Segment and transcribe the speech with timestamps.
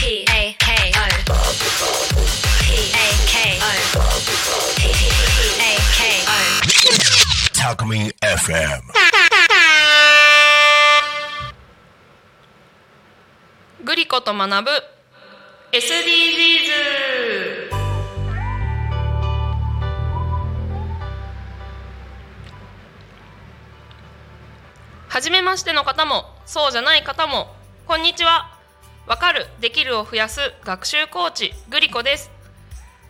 [0.00, 1.04] P A K O
[2.64, 3.68] P A K O
[4.74, 4.80] P
[5.60, 6.32] A K O
[7.52, 8.80] Talkme FM.
[13.84, 14.70] グリコと学ぶ
[15.72, 15.90] SDGs
[25.08, 27.54] はじめましての方もそうじゃない方も
[27.86, 28.59] こんにちは
[29.10, 32.30] わかるできるを増やす学習コーチグリコです。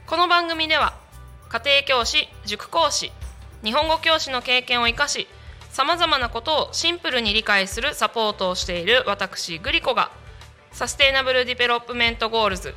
[0.06, 0.95] この番組では
[1.51, 3.12] 家庭教師塾講師
[3.62, 5.28] 日本語教師の経験を生かし
[5.69, 10.11] さまざまなことをシンプルに理解するサポートをしている私グリコが
[10.73, 12.75] Sustainable Development Goals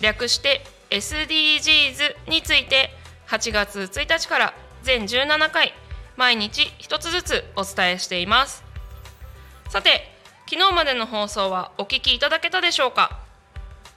[0.00, 2.88] 略して SDGs について
[3.28, 5.74] 8月1日から全17回
[6.16, 8.64] 毎日一つずつお伝えしています。
[9.68, 10.13] さて
[10.56, 13.18] 昨日までの放送はお聞きいただけたでしょうか？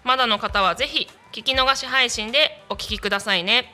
[0.03, 3.71] まだの方はぜひ聞き逃し配信でお聞きくださいね。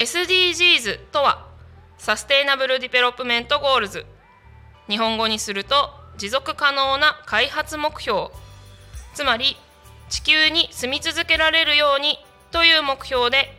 [0.00, 1.46] SDGs とは
[1.98, 4.04] Sustainable Development Goals。
[4.88, 8.30] 日本語にすると持続可能な開発目標。
[9.14, 9.56] つまり
[10.08, 12.18] 地球に住み続けられるように
[12.50, 13.56] という目標で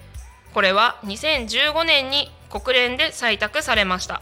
[0.53, 4.21] これは2015年に国連で採択されました。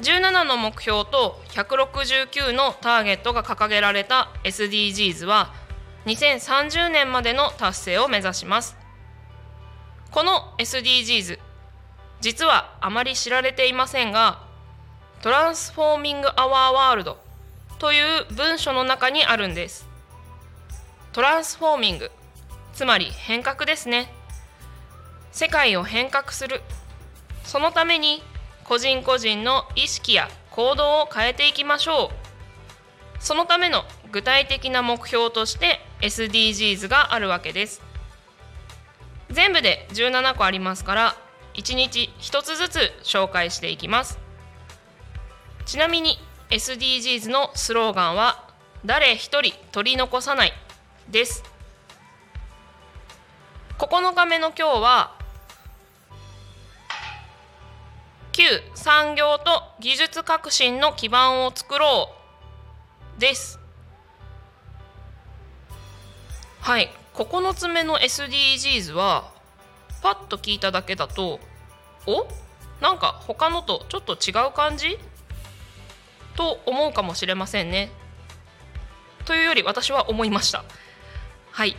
[0.00, 5.52] 17の目標と169のターゲットが掲げられた SDGs は
[6.06, 8.76] 2030年までの達成を目指します。
[10.12, 11.38] この SDGs
[12.20, 14.40] 実はあまり知られていませんが
[15.20, 17.18] トランスフォーミング・アワー・ワールド
[17.78, 19.88] という文書の中にあるんです。
[21.12, 22.12] トランスフォーミング
[22.72, 24.12] つまり変革ですね。
[25.32, 26.62] 世界を変革する。
[27.42, 28.22] そのために
[28.68, 33.18] 個人個人の意識や行動を変えていきましょう。
[33.18, 37.80] そのための具体的な目標として SDGs があるわけです。
[39.30, 41.16] 全部で17個ありますから
[41.54, 44.18] 1日1つずつ紹介していきます。
[45.64, 46.18] ちなみに
[46.50, 48.50] SDGs のスローガンは
[48.84, 50.52] 誰一人取り残さない
[51.08, 51.42] です。
[53.78, 55.17] 9日目の今日は
[58.74, 62.10] 産業と技術革新の基盤を作ろ
[63.16, 63.58] うです。
[66.60, 66.90] はい。
[67.14, 69.32] 9つ目の SDGs は
[70.02, 71.40] パッと聞いただけだと
[72.06, 72.28] お？
[72.80, 74.98] なんか他のとちょっと違う感じ？
[76.36, 77.90] と思うかもしれませんね。
[79.24, 80.64] というより私は思いました。
[81.50, 81.76] はい。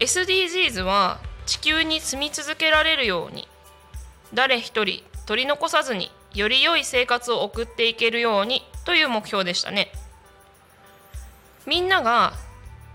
[0.00, 3.46] SDGs は地球に住み続けられるように
[4.34, 9.92] 誰一人取り残さずにより良い生活を送っていけるようにという目標でしたね。
[11.66, 12.32] みんなが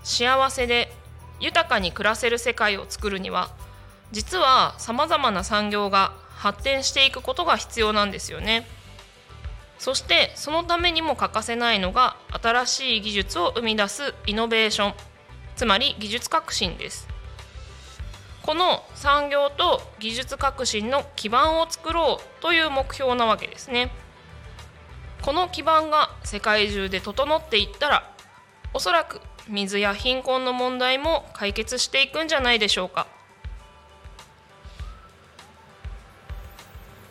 [0.04, 0.92] 幸せで
[1.40, 3.50] 豊かに暮らせる世界を作るには
[4.12, 8.68] 実はさまざまな産業が発展していくことが必要なんですよね。
[9.80, 14.94] そしてそのためにも欠かせないのが新しい技術を生み出すイノベーション
[15.56, 17.08] つまり技術革新です。
[18.48, 23.92] この産業と技術革新の基盤を作ろうという目標なわけですね。
[25.22, 28.10] この基盤が世界中で整っていったら
[28.74, 29.20] おそらく
[29.50, 33.08] 水や貧困の問題も解決していくんじゃないでしょうか。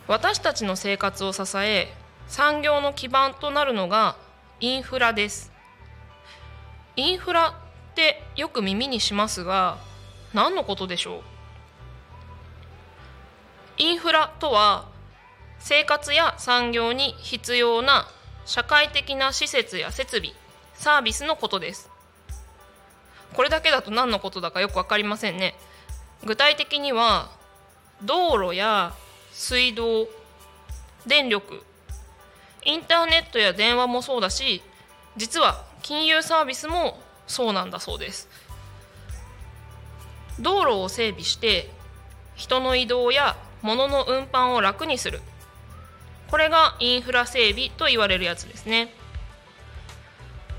[0.07, 1.93] 私たちの生活を支え
[2.27, 4.15] 産業の基盤となるのが
[4.59, 5.51] インフラです。
[6.95, 7.49] インフラ
[7.91, 9.77] ってよく耳にしますが
[10.33, 11.21] 何のことでしょう？
[13.77, 14.85] インフラとは
[15.59, 18.07] 生活や産業に必要な
[18.45, 20.31] 社会的な施設や設備
[20.73, 21.89] サービスのことです。
[23.33, 25.55] これだけだと何のことだかよく分かりませんね。
[26.25, 27.29] 具体的には
[28.03, 28.93] 道路や
[29.31, 30.07] 水道
[31.05, 31.61] 電力
[32.63, 34.61] インターネットや電話もそうだし
[35.15, 38.29] 実は金融サービスもそうなんだそうです。
[40.39, 41.69] 道路を整備して
[42.35, 45.21] 人の移動や物の運搬を楽にする。
[46.29, 48.93] これがインフラ整備と言われるやつですね。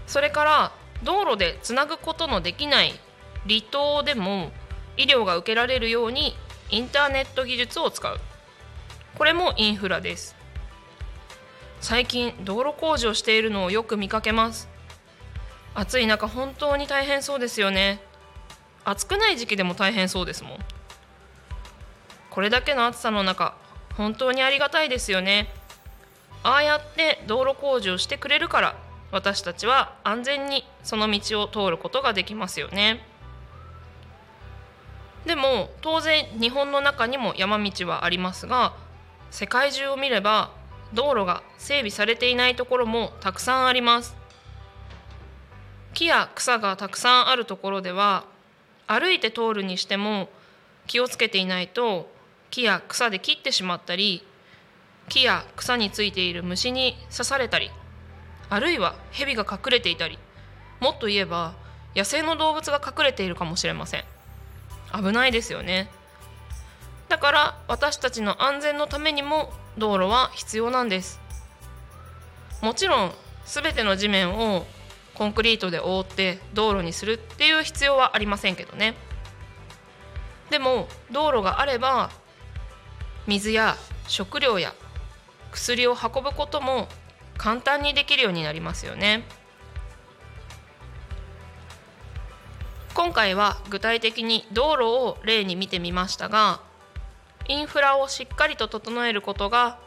[0.07, 0.73] それから
[1.03, 2.99] 道路でつなぐことのできない
[3.47, 4.51] 離島でも
[4.97, 6.35] 医療が受けられるように
[6.71, 8.19] インターネット技術を使う。
[9.17, 10.35] これもインフラです。
[11.81, 14.69] 最近道路工事をしているのをよく見かけます。
[15.75, 18.01] 暑い中本当に大変そうですよね。
[18.91, 20.59] 暑くない時期でも大変そうですもん。
[22.31, 23.55] これだけの暑さの中
[23.97, 25.49] 本当にありがたいですよね。
[26.43, 28.77] ああやって道路工事をしてくれるから
[29.11, 33.05] 私たちは安全にその道を通ることができますよね。
[35.27, 38.75] でも当然日本の中にも山道はありますが
[39.31, 40.51] 世界中を見れば
[40.95, 44.17] 道路が整備されていないところもたくさんあります。
[45.93, 48.25] 木や草がたくさんあるところでは
[48.89, 50.29] 歩いて通るにしても
[50.89, 52.11] 気をつけていないと
[52.51, 54.25] 木や草で切ってしまったり
[55.09, 57.71] 木や草についている虫に刺されたり
[58.51, 60.19] あるいは蛇が隠れていたり
[60.81, 61.55] もっと言えば
[61.95, 64.05] 野生の動物が隠れているかもしれません。
[64.95, 65.91] 危ないですよね。
[67.09, 71.21] だから私たちの安全のためにも道路は必要なんです。
[72.63, 73.13] もちろん
[73.47, 74.67] 全ての地面を
[75.19, 78.95] コンクリートで覆って道路にするっていう必要はありませんけどね。
[80.49, 82.11] でも道路があれば
[83.27, 83.77] 水や
[84.07, 84.73] 食料や
[85.51, 86.89] 薬を運ぶことも
[87.37, 89.25] 簡単にできるようになりますよね。
[92.95, 96.61] 今回は具体的に道路を例に見てみましたが
[97.47, 99.79] インフラをしっかりと整えることが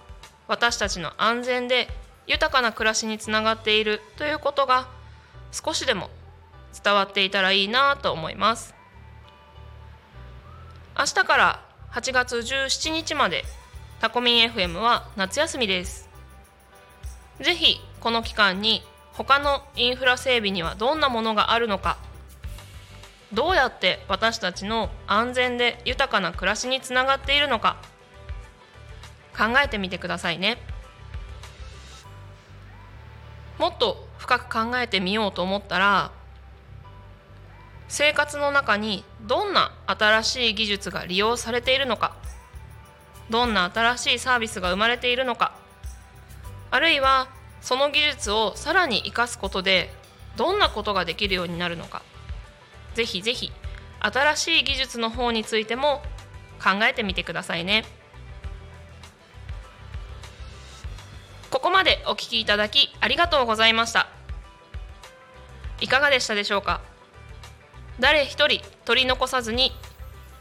[0.47, 1.89] 私たちの安全で
[2.27, 4.87] 豊かな暮らしにつながっているということが
[5.51, 6.09] 少しでも
[6.83, 8.73] 伝わっていたらいいなと思います。
[10.97, 13.43] 明日から8月17日まで
[13.99, 16.09] タコミン FM は夏休みです。
[17.39, 18.83] ぜひこの期間に
[19.13, 21.97] 他のインフラ整備にはどんなものがあるのか
[23.33, 27.77] どうやって私たちの安全で豊かな暮らしにつながっているのか
[29.37, 30.57] 考えてみてくださいね。
[33.57, 36.11] もっと深く考えてみようと思ったら
[37.87, 42.15] 生活の中にどんな新しい技術が利用されているのか
[43.31, 45.55] どんな新しいサービスが生まれているのか
[46.69, 47.29] あるいは
[47.61, 49.89] その技術をさらに生かすことで
[50.37, 52.03] どんなことができるようになるのか
[52.93, 53.51] ぜひぜひ
[53.99, 56.03] 新しい技術の方についても
[56.63, 57.85] 考えてみてくださいね。
[61.51, 64.07] ここまでお聞きいただきありがとうございました。
[65.81, 66.79] いかがでしたでしょうか？
[67.99, 69.73] 誰一人取り残さずに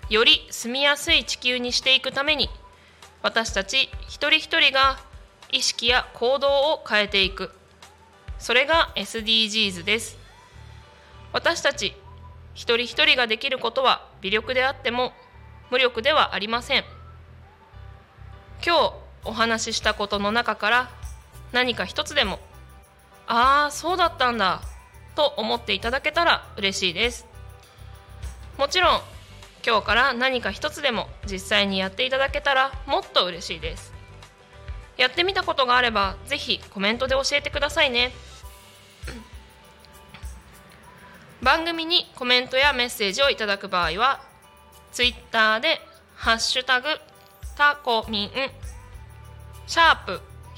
[0.09, 2.49] より住みやすい地球にしていくために
[3.23, 5.01] 私たち一人一人が
[5.51, 7.51] 意識や行動を変えていく。
[8.39, 10.17] それが SDGs です。
[11.33, 11.97] 私たち
[12.55, 15.13] 一人一人ができることは微力であっても
[15.71, 16.85] 無力ではありません。
[18.65, 21.00] 今日お話ししたことの中から
[21.52, 22.38] 何か一つでも。
[23.26, 24.62] ああそうだったんだ。
[25.14, 27.26] と思っていただけたら嬉しいです。
[28.58, 29.00] もちろん
[29.67, 33.93] 今日から何か一つでも実際にやっていただけたらもっと嬉しいです。
[34.97, 38.12] やってみたことがあればぜひコメントで教えてくださいね。
[41.43, 44.20] 番組にコメントやメッセージをいただく場合は
[44.93, 45.81] Twitter で
[46.17, 46.88] 「ハッシュタグ
[47.56, 48.31] タコミン」
[49.67, 50.20] シャープ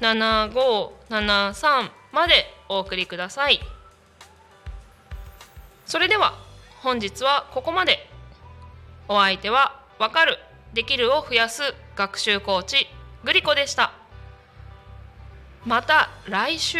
[0.00, 3.60] 7573までお送りください。
[5.86, 6.34] それでは
[6.82, 8.08] 本日はここまで。
[9.08, 10.38] お相手は「わかる。
[10.74, 11.62] できる」を増やす
[11.96, 12.86] 学習コーチ
[13.24, 13.92] グリコでした。
[15.64, 16.78] また来週。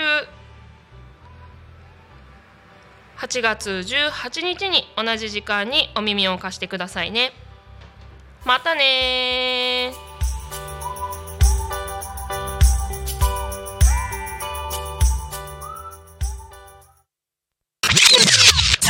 [3.17, 7.33] 8月18日に同じ時間にお耳を貸してくださいね。
[8.45, 9.93] またね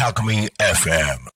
[0.09, 1.29] Alchemy FM.